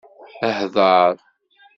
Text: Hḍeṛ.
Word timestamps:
Hḍeṛ. 0.57 1.11